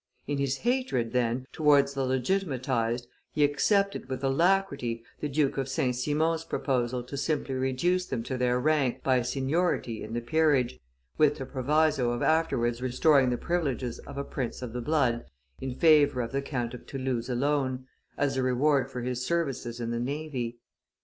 In 0.25 0.39
his 0.39 0.57
hatred, 0.57 1.11
then, 1.13 1.45
towards 1.53 1.93
the 1.93 2.03
legitimatized, 2.05 3.05
he 3.33 3.43
accepted 3.43 4.09
with 4.09 4.23
alacrity 4.23 5.03
the 5.19 5.29
Duke 5.29 5.59
of 5.59 5.69
St. 5.69 5.95
Simon's 5.95 6.43
proposal 6.43 7.03
to 7.03 7.15
simply 7.15 7.53
reduce 7.53 8.07
them 8.07 8.23
to 8.23 8.35
their 8.35 8.59
rank 8.59 9.03
by 9.03 9.21
seniority 9.21 10.01
in 10.03 10.13
the 10.15 10.19
peerage, 10.21 10.79
with 11.19 11.37
the 11.37 11.45
proviso 11.45 12.09
of 12.13 12.23
afterwards 12.23 12.81
restoring 12.81 13.29
the 13.29 13.37
privileges 13.37 13.99
of 13.99 14.17
a 14.17 14.23
prince 14.23 14.63
of 14.63 14.73
the 14.73 14.81
blood 14.81 15.25
in 15.59 15.75
favor 15.75 16.21
of 16.21 16.31
the 16.31 16.41
Count 16.41 16.73
of 16.73 16.87
Toulouse 16.87 17.29
alone, 17.29 17.85
as 18.17 18.37
a 18.37 18.41
reward 18.41 18.89
for 18.89 19.01
his 19.01 19.23
services 19.23 19.79
in 19.79 19.91
the 19.91 19.99
navy. 19.99 20.57